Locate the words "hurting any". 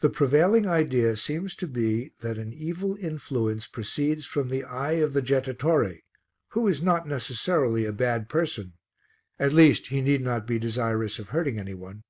11.30-11.72